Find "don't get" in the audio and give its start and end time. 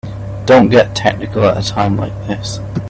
0.47-0.95